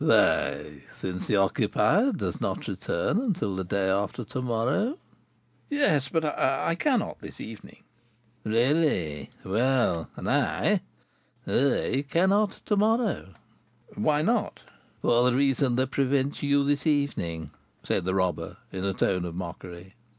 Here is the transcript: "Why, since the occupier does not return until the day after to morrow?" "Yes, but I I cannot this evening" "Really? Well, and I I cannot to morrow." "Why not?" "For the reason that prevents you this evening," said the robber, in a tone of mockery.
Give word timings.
"Why, 0.03 0.81
since 0.95 1.27
the 1.27 1.35
occupier 1.35 2.11
does 2.11 2.41
not 2.41 2.67
return 2.67 3.19
until 3.19 3.55
the 3.55 3.63
day 3.63 3.87
after 3.87 4.23
to 4.23 4.41
morrow?" 4.41 4.97
"Yes, 5.69 6.09
but 6.09 6.25
I 6.25 6.69
I 6.69 6.73
cannot 6.73 7.19
this 7.19 7.39
evening" 7.39 7.83
"Really? 8.43 9.29
Well, 9.43 10.09
and 10.15 10.27
I 10.27 10.81
I 11.45 12.03
cannot 12.09 12.61
to 12.65 12.75
morrow." 12.75 13.35
"Why 13.93 14.23
not?" 14.23 14.61
"For 15.03 15.23
the 15.29 15.37
reason 15.37 15.75
that 15.75 15.91
prevents 15.91 16.41
you 16.41 16.63
this 16.63 16.87
evening," 16.87 17.51
said 17.83 18.03
the 18.03 18.15
robber, 18.15 18.57
in 18.71 18.83
a 18.83 18.95
tone 18.95 19.23
of 19.23 19.35
mockery. 19.35 19.93